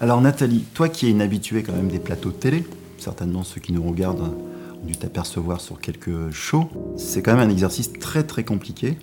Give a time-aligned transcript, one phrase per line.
[0.00, 2.64] Alors Nathalie, toi qui es une habituée quand même des plateaux de télé,
[2.98, 4.20] certainement ceux qui nous regardent
[4.82, 6.68] ont dû t'apercevoir sur quelques shows,
[6.98, 8.98] c'est quand même un exercice très très compliqué.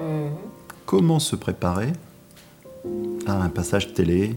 [0.00, 0.30] Mhm.
[0.86, 1.92] Comment se préparer
[3.26, 4.36] à un passage télé?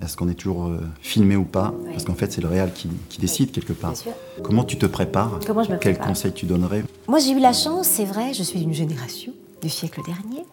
[0.00, 1.74] Est-ce qu'on est toujours euh, filmé ou pas?
[1.82, 1.90] Oui.
[1.90, 3.90] Parce qu'en fait c'est le réel qui, qui décide quelque part.
[3.92, 4.12] Bien sûr.
[4.42, 5.40] Comment tu te prépares?
[5.46, 6.06] Comment je me Quels prépare?
[6.08, 6.84] conseils tu donnerais?
[7.08, 10.46] Moi, j'ai eu la chance, c'est vrai, je suis d'une génération du siècle dernier,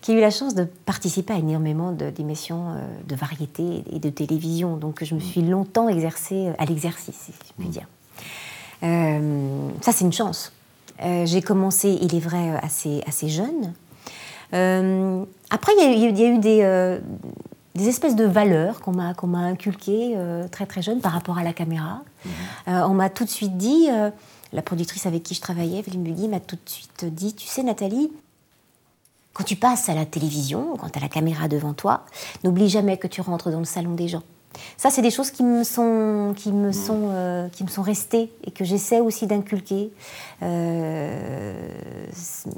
[0.00, 3.98] qui a eu la chance de participer à énormément de- d'émissions euh, de variété et
[3.98, 4.76] de télévision.
[4.76, 7.86] Donc, je me suis longtemps exercée euh, à l'exercice, si je puis dire.
[8.82, 10.52] Euh, ça, c'est une chance.
[11.02, 13.72] Euh, j'ai commencé, il est vrai, assez, assez jeune.
[14.54, 16.98] Euh, après, il y a, eu- il y a eu des,
[17.74, 20.16] des espèces de valeurs qu'on m'a qu'on m'a inculquées
[20.50, 22.02] très très jeune par rapport à la caméra.
[22.68, 23.86] Euh, on m'a tout de suite dit,
[24.52, 27.62] la productrice avec qui je travaillais, Evelyne Bugui, m'a tout de suite dit, tu sais
[27.62, 28.10] Nathalie,
[29.32, 32.04] quand tu passes à la télévision, quand tu as la caméra devant toi,
[32.44, 34.22] n'oublie jamais que tu rentres dans le salon des gens.
[34.76, 38.32] Ça, c'est des choses qui me sont, qui me sont, euh, qui me sont restées
[38.44, 39.90] et que j'essaie aussi d'inculquer.
[40.42, 41.54] Euh,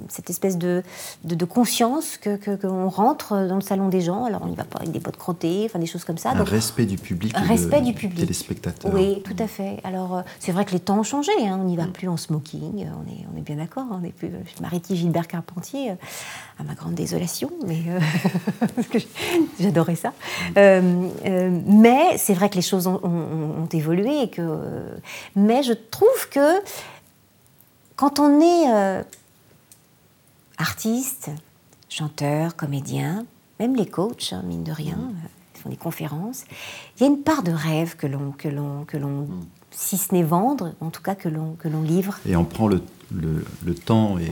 [0.09, 0.83] cette espèce de,
[1.25, 4.25] de, de conscience que que- qu'on rentre dans le salon des gens.
[4.25, 6.31] Alors, on n'y va pas avec des bottes crottées, enfin des choses comme ça.
[6.31, 8.21] Un Donc, respect du public, un respect de- du public.
[8.21, 8.93] téléspectateur.
[8.95, 9.81] oui, tout à fait.
[9.85, 11.33] Alors, euh, c'est vrai que les temps ont changé.
[11.45, 11.59] hein.
[11.61, 12.63] On n'y va plus en smoking.
[12.87, 13.85] On est, on est bien d'accord.
[13.91, 14.31] On est plus.
[14.57, 18.01] Je m'arrêtais Gilbert Carpentier, à ma grande désolation, mais euh,
[18.91, 18.99] que
[19.61, 20.13] j'adorais ça.
[20.57, 21.51] Euh, euh,
[21.83, 24.43] mais c'est vrai que les choses ont, ont- ont évolué et que.
[24.43, 24.97] euh,
[25.37, 26.49] mais je trouve que
[27.97, 29.03] quand on est euh,
[30.59, 31.31] artiste,
[31.89, 33.27] chanteur, comédien,
[33.61, 36.45] même les coachs, hein, mine de rien, euh, ils font des conférences,
[36.97, 39.29] il y a une part de rêve que l'on, que l'on, que l'on
[39.71, 42.19] si ce n'est vendre, en tout cas que l'on, que l'on livre.
[42.27, 42.83] Et on prend le,
[43.15, 44.29] le- le temps et, euh,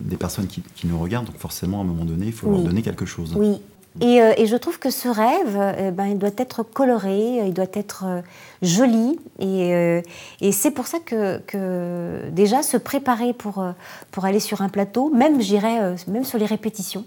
[0.00, 2.60] des personnes qui, qui nous regardent, donc forcément, à un moment donné, il faut leur
[2.62, 3.34] donner quelque chose.
[3.36, 3.60] Oui.
[4.00, 7.54] Et, euh, et je trouve que ce rêve, euh, ben, il doit être coloré, il
[7.54, 8.20] doit être euh,
[8.62, 9.18] joli.
[9.38, 10.02] Et,
[10.40, 13.64] et c'est pour ça que, que déjà se préparer pour,
[14.10, 17.04] pour aller sur un plateau, même, j'irais, même sur les répétitions,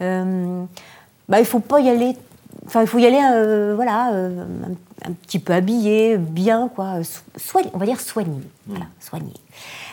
[0.00, 0.64] euh,
[1.28, 2.16] bah, il faut pas y aller.
[2.66, 4.44] Enfin, il faut y aller, euh, voilà, euh,
[5.04, 7.02] un, un petit peu habillé, bien, quoi.
[7.02, 8.40] so- soigné, on va dire soigné.
[8.66, 9.32] Voilà, soigné.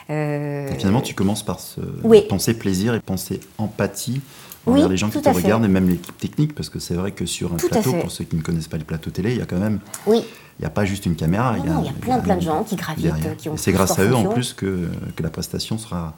[0.10, 2.22] Euh, Et finalement, tu commences par se Oui.
[2.28, 4.22] penser plaisir et penser empathie
[4.66, 5.32] Oui, envers les gens qui te fait.
[5.32, 8.12] regardent et même l'équipe technique, parce que c'est vrai que sur un Tout plateau, pour
[8.12, 10.24] ceux qui ne connaissent pas les plateaux télé, il y a quand même, oui.
[10.58, 11.56] il n'y a pas juste une caméra.
[11.58, 13.38] Il y a plein, plein de gens qui gravitent, derrière.
[13.38, 16.16] qui ont c'est grâce à eux, en plus, que, que la prestation sera,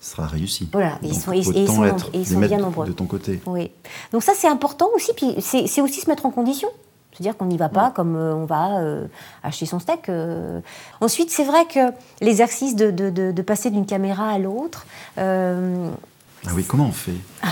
[0.00, 0.68] sera réussie.
[0.72, 2.86] Voilà, ils sont- ils- ils sont être, ils sont bien nombreux.
[2.86, 3.40] de ton côté.
[3.46, 3.70] Oui.
[4.12, 5.12] Donc ça, c'est important aussi.
[5.16, 6.68] Puis c'est aussi se mettre en condition.
[7.12, 9.06] C'est-à-dire qu'on n'y va pas comme euh, on va euh,
[9.42, 10.08] acheter son steak.
[10.08, 10.60] euh.
[11.00, 14.86] Ensuite, c'est vrai que l'exercice de, de- de- de passer d'une caméra à l'autre,
[15.18, 15.90] euh,
[16.46, 17.12] Ah oui, comment on fait?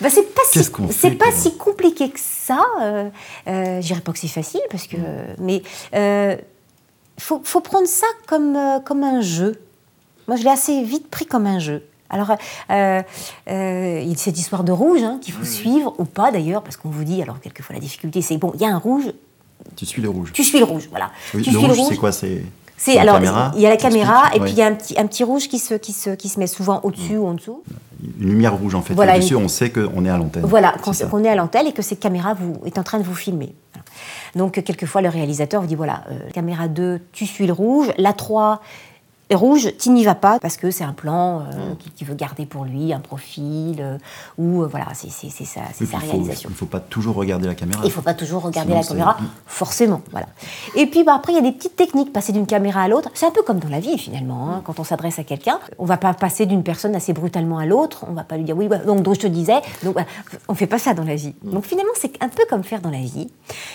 [0.00, 0.58] Bah, c'est pas, si,
[0.92, 2.60] fait pas si compliqué que ça.
[2.82, 3.08] Euh,
[3.48, 4.96] euh, je dirais pas que c'est facile, parce que,
[5.38, 5.62] mais
[5.94, 6.38] il
[7.18, 9.60] faut, faut prendre ça comme, comme un jeu.
[10.28, 11.82] Moi, je l'ai assez vite pris comme un jeu.
[12.10, 12.30] Alors,
[12.70, 13.02] euh,
[13.50, 16.62] euh, il y a cette histoire de rouge hein, qu'il faut suivre, ou pas d'ailleurs,
[16.62, 19.04] parce qu'on vous dit, alors quelquefois la difficulté, c'est bon, il y a un rouge,
[19.76, 20.30] Tu suis le rouge.
[20.32, 21.10] tu suis le rouge, voilà.
[21.34, 22.42] Oui, tu le suis rouge, c'est quoi C'est
[22.78, 24.44] c'est la alors caméra, il y a la caméra et Ouais.
[24.44, 26.38] puis il y a un petit, un petit rouge qui se, qui, se, qui se
[26.38, 27.62] met souvent au-dessus ou en dessous.
[28.20, 28.92] Une lumière rouge, en fait.
[28.92, 30.44] Voilà, Et dessus, une- on sait qu'on est à l'antenne.
[30.44, 30.74] Voilà,
[31.10, 33.54] qu'on est à l'antenne et que cette caméra vous, est en train de vous filmer.
[33.72, 33.84] Voilà.
[34.34, 38.12] Donc, quelquefois, le réalisateur vous dit voilà, euh, caméra 2, tu suis le rouge, la
[38.12, 38.60] 3,
[39.34, 41.76] rouge, tu n'y vas pas parce que c'est un plan euh, Mm.
[41.96, 43.98] qu'il veut garder pour lui, un profil, euh,
[44.38, 45.60] ou euh, voilà, c'est sa,
[45.98, 46.48] réalisation.
[46.48, 47.80] Il ne faut pas toujours regarder la caméra.
[47.82, 49.16] Il ne faut pas toujours regarder Sinon, la caméra,
[49.46, 50.00] forcément.
[50.12, 50.26] Voilà.
[50.76, 53.10] Et puis bah, après, il y a des petites techniques, passer d'une caméra à l'autre.
[53.14, 54.50] C'est un peu comme dans la vie finalement.
[54.52, 54.62] hein.
[54.64, 57.66] Quand on s'adresse à quelqu'un, on ne va pas passer d'une personne assez brutalement à
[57.66, 58.04] l'autre.
[58.06, 59.60] On ne va pas lui dire oui, donc, donc je te disais.
[59.82, 59.96] Donc,
[60.48, 61.34] on ne fait pas ça dans la vie.
[61.42, 63.28] Donc finalement, c'est un peu comme faire dans la vie.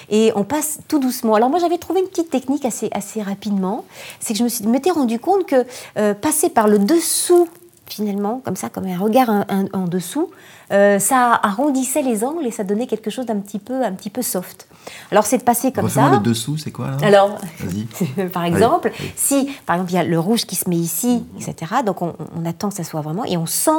[0.09, 1.35] Et on passe tout doucement.
[1.35, 3.85] Alors moi, j'avais trouvé une petite technique assez, assez rapidement.
[4.19, 5.65] C'est que je me suis- m'étais rendu compte que
[5.97, 7.47] euh, passer par le dessous
[7.91, 10.31] finalement, comme ça, comme un regard en, dessous,
[10.71, 14.09] euh, ça arrondissait les angles et ça donnait quelque chose d'un petit peu, un petit
[14.09, 14.67] peu soft.
[15.11, 16.09] Alors c'est de passer comme ça.
[16.09, 16.97] le dessous, c'est quoi là?
[17.03, 17.37] Alors,
[18.33, 21.75] par exemple, si par exemple il y a le rouge qui se met ici, etc.
[21.85, 23.71] Donc on, on attend que ça soit vraiment et on sent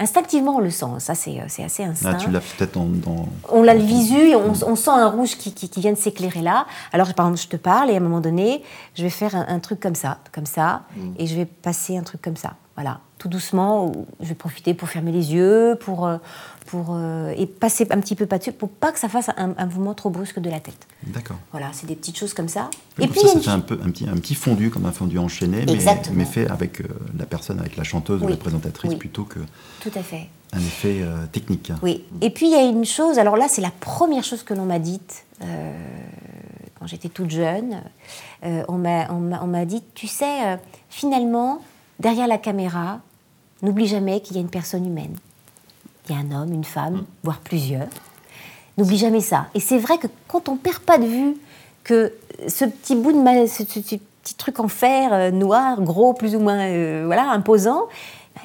[0.00, 0.86] instinctivement on le sent.
[0.98, 2.12] Ça c'est c'est assez instinct.
[2.14, 5.08] Ah, tu l'as peut-être dans, dans- On l'a le visu et on, on sent un
[5.08, 6.66] rouge qui, qui- qui vient de s'éclairer là.
[6.92, 8.62] Alors, par exemple, je te parle et à un moment donné,
[8.94, 11.12] je vais faire un, un truc comme ça, comme ça, Mm.
[11.18, 12.54] et je vais passer un truc comme ça.
[12.78, 13.90] Voilà, tout doucement,
[14.20, 16.18] je vais profiter pour fermer les yeux, pour, euh,
[16.66, 19.66] pour, euh, et passer un petit peu pas-dessus, pour pas que ça fasse un, un
[19.66, 20.86] mouvement trop brusque de la tête.
[21.02, 21.38] D'accord.
[21.50, 22.70] Voilà, c'est des petites choses comme ça.
[23.00, 25.18] et puis, ça, ça fait un, peu, un, petit, un petit fondu, comme un fondu
[25.18, 25.76] enchaîné, mais,
[26.12, 26.84] mais, fait avec euh,
[27.18, 29.40] la personne, avec la chanteuse ou la présentatrice, plutôt que.
[29.80, 30.28] Tout à fait.
[30.52, 31.72] Un effet technique.
[31.82, 32.04] Oui.
[32.20, 34.66] Et puis il y a une chose, alors là, c'est la première chose que l'on
[34.66, 37.82] m'a dite quand j'étais toute jeune.
[38.44, 41.60] on m'a dit, tu sais, finalement,
[41.98, 43.00] derrière la caméra,
[43.62, 45.16] n'oublie jamais qu'il y a une personne humaine.
[46.08, 47.04] Il y a un homme, une femme, mm.
[47.24, 47.88] voire plusieurs.
[48.76, 49.46] N'oublie jamais ça.
[49.54, 51.36] Et c'est vrai que quand on ne perd pas de vue
[51.84, 52.12] que
[52.46, 54.00] ce petit bout de ce, petit
[54.36, 57.86] truc en fer euh, noir, gros, plus ou moins euh, voilà, imposant,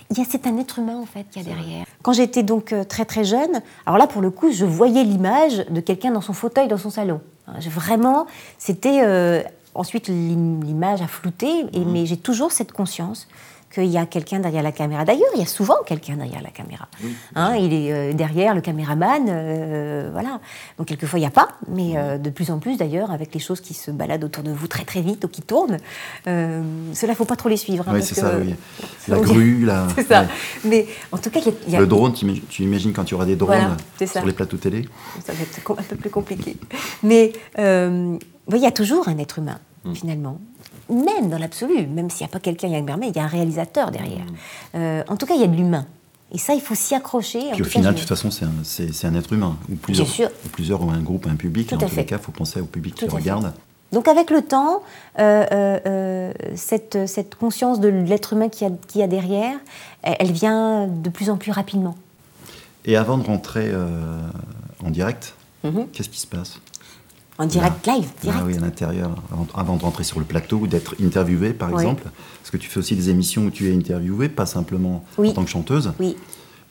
[0.10, 1.86] il y a c'est un être humain en fait qui a derrière.
[2.02, 5.66] Quand j'étais donc euh, très très jeune, alors là pour le coup, je voyais l'image
[5.70, 7.22] de quelqu'un dans son fauteuil dans son salon.
[7.48, 8.26] Vraiment,
[8.58, 9.44] c'était
[9.76, 11.92] ensuite l'image a flouté, et, mm.
[11.92, 13.28] mais j'ai toujours cette conscience
[13.74, 15.04] qu'il y a quelqu'un derrière la caméra.
[15.04, 16.88] D'ailleurs, il y a souvent quelqu'un derrière la caméra.
[17.36, 20.40] Hein, il est euh, derrière le caméraman, euh, voilà.
[20.78, 23.40] Donc quelquefois il n'y a pas, mais euh, de plus en plus d'ailleurs, avec les
[23.40, 25.78] choses qui se baladent autour de vous très très vite ou qui tournent,
[26.26, 27.88] cela faut pas trop les suivre.
[27.88, 28.34] Hein, oui, c'est ça.
[28.40, 28.54] Oui.
[29.08, 29.88] La grue, la.
[29.96, 30.26] c'est ça.
[30.66, 32.14] Mais en tout cas, il y, a, le drone.
[32.14, 34.88] Tu imagines quand tu auras des drones sur les plateaux télé
[35.26, 36.58] Ça va être un peu plus compliqué.
[37.02, 37.34] Mais
[38.52, 39.94] il y a toujours un être humain hmm.
[39.94, 40.40] finalement
[40.90, 43.20] même dans l'absolu, même s'il n'y a pas quelqu'un, il y a un il y
[43.20, 44.26] a un réalisateur derrière.
[44.26, 44.76] Mm.
[44.76, 45.86] Euh, en tout cas, il y a de l'humain.
[46.32, 47.52] Et ça, il faut s'y accrocher.
[47.54, 49.56] Puis au final, de toute façon, c'est un, un, être humain.
[49.72, 51.70] Ou plusieurs, ou plusieurs, ou un groupe, un public.
[51.70, 53.54] Tout en tous les cas, il faut penser au public qui regarde.
[53.92, 54.82] Donc avec le temps,
[55.20, 55.46] euh,
[55.86, 59.56] euh, cette, cette, conscience de l'être humain qui a, qui a, derrière,
[60.02, 61.96] elle vient de plus en plus rapidement.
[62.86, 63.72] Et avant de rentrer
[64.84, 65.90] en direct, mm-hmm.
[65.94, 66.60] qu'est-ce qui se passe?
[67.38, 68.40] En direct live, direct.
[68.42, 69.12] Ah oui, à l'intérieur,
[69.56, 72.04] avant, de rentrer sur le plateau ou d'être interviewé, par exemple.
[72.04, 75.44] Parce que tu fais aussi des émissions où tu es interviewé, pas simplement en tant
[75.44, 75.94] que chanteuse.
[76.00, 76.16] Oui.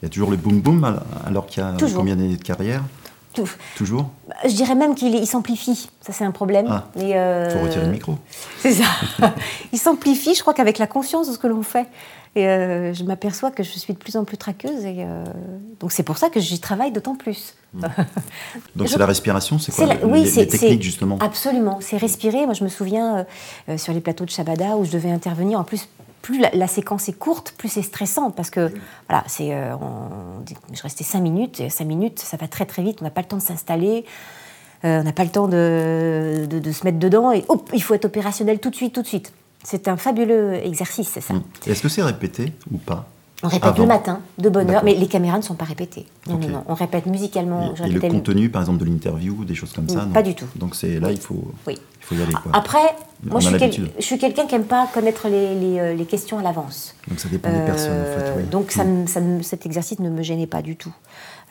[0.01, 2.83] Il y a toujours le boom boom, alors qu'il y a combien d'années de carrière
[3.75, 5.89] Toujours bah, Je dirais même qu'il s'amplifie.
[6.01, 6.67] Ça, c'est un problème.
[6.69, 8.17] Ah, il euh, faut retirer le micro.
[8.59, 8.85] C'est ça.
[9.73, 11.87] il s'amplifie, je crois qu'avec la conscience de ce que l'on fait.
[12.35, 14.85] Et euh, je m'aperçois que je suis de plus en plus traqueuse.
[14.85, 15.23] Et, euh,
[15.79, 17.53] donc c'est pour ça que j'y travaille d'autant plus.
[17.73, 17.81] Hmm.
[18.75, 22.45] donc c'est la respiration, c'est quoi Oui, c'est techniques justement Absolument, c'est respirer.
[22.45, 23.25] Moi je me souviens
[23.69, 25.59] euh, sur les plateaux de Shabada où je devais intervenir.
[25.59, 25.87] En plus,
[26.23, 28.71] plus la, séquence est courte, plus c'est stressant parce que
[29.09, 31.59] voilà, c'est, je restais cinq minutes.
[31.59, 32.99] Et cinq minutes, ça va très très vite.
[33.01, 34.05] On n'a pas le temps de s'installer.
[34.83, 37.93] on n'a pas le temps de, de, de, se mettre dedans et hop, il faut
[37.93, 39.33] être opérationnel tout de suite, tout de suite.
[39.63, 41.33] C'est un fabuleux exercice, c'est ça.
[41.33, 41.43] Hmm.
[41.65, 43.07] Est-ce que c'est répété ou pas
[43.43, 46.05] on répète le matin, de bonne heure, mais les caméras ne sont pas répétées.
[46.29, 47.73] Non, non, non, on répète musicalement.
[47.85, 50.45] Et, le contenu, par exemple, de l'interview, des choses comme ça Pas du tout.
[50.55, 52.31] Donc c'est là, il, faut, il faut y aller.
[52.31, 52.53] Quoi.
[52.55, 52.95] Après,
[53.25, 53.49] moi, je
[53.99, 56.95] suis, quelqu'un qui n'aime pas connaître les, euh, les, questions à l'avance.
[57.09, 58.21] Donc ça dépend des personnes, en fait.
[58.21, 60.93] Euh, donc ça, ça, cet exercice ne me gênait pas du tout.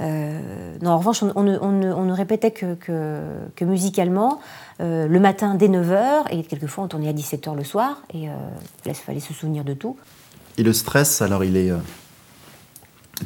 [0.01, 4.41] Euh, non, en revanche, on, ne, on, ne, répétait que, que, musicalement
[4.81, 8.29] le matin dès 9h, et quelquefois on tournait à 17h le soir, et
[8.85, 9.97] il fallait se souvenir de tout.
[10.59, 11.71] Et le stress, alors il est.
[11.71, 11.79] Euh,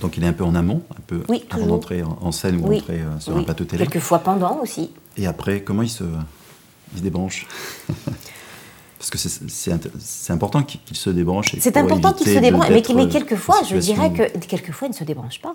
[0.01, 3.01] donc il est un peu en amont, un peu avant d'entrer en scène ou d'entrer
[3.01, 3.85] euh, sur un plateau télé.
[3.85, 4.91] Quelquefois pendant aussi.
[5.17, 6.05] Et après, comment il se,
[6.93, 7.47] il se débranche
[8.99, 11.55] Parce que c'est important qu'il se débranche.
[11.61, 15.05] C'est important qu'il se débranche, mais, mais, quelquefois, je dirais que quelquefois, il ne se
[15.05, 15.55] débranche pas.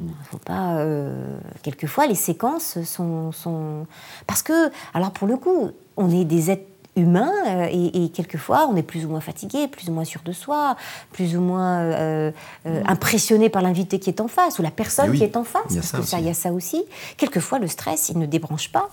[0.00, 0.76] Il faut pas.
[0.78, 3.86] Euh, quelquefois, les séquences sont, sont.
[4.26, 8.76] Parce que, alors pour le coup, on est des êtres humain euh, et, quelquefois on
[8.76, 10.76] est plus ou moins fatigué, plus ou moins sûr de soi,
[11.10, 12.30] plus ou moins euh,
[12.64, 12.70] mm.
[12.86, 15.62] impressionné par l'invité qui est en face ou la personne qui est en face.
[15.70, 16.84] Il y, a ça, il y a ça aussi.
[17.16, 18.90] Quelquefois le stress il ne débranche pas.